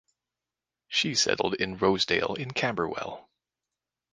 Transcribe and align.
She 0.87 1.13
settled 1.13 1.53
in 1.53 1.77
Rosedale 1.77 2.33
in 2.33 2.49
Camberwell. 2.49 3.29